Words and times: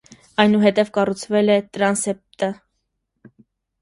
Այնուհետև 0.43 0.89
կառուցվել 0.95 1.53
է 1.57 1.57
տրանսեպտը։ 1.77 2.53